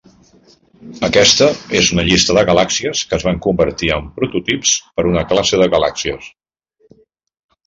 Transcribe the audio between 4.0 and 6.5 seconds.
prototips per una classe de galàxies.